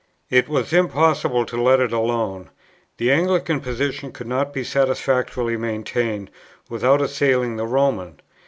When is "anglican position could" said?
3.11-4.25